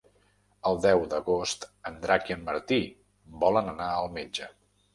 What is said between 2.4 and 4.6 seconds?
Martí volen anar al metge.